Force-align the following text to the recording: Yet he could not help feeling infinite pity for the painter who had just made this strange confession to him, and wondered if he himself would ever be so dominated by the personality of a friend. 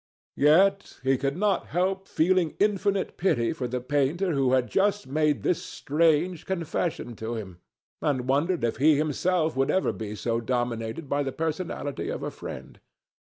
Yet 0.37 0.99
he 1.03 1.15
could 1.15 1.37
not 1.37 1.67
help 1.67 2.07
feeling 2.07 2.55
infinite 2.59 3.17
pity 3.17 3.53
for 3.53 3.67
the 3.67 3.79
painter 3.79 4.31
who 4.31 4.53
had 4.53 4.67
just 4.67 5.05
made 5.05 5.43
this 5.43 5.61
strange 5.61 6.47
confession 6.47 7.15
to 7.17 7.35
him, 7.35 7.59
and 8.01 8.27
wondered 8.27 8.63
if 8.63 8.77
he 8.77 8.95
himself 8.97 9.55
would 9.55 9.69
ever 9.69 9.93
be 9.93 10.15
so 10.15 10.39
dominated 10.41 11.07
by 11.07 11.21
the 11.21 11.31
personality 11.31 12.09
of 12.09 12.23
a 12.23 12.31
friend. 12.31 12.79